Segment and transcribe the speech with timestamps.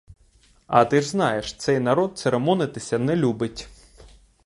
[0.67, 3.69] А ти ж знаєш: цей народ церемонитися не любить.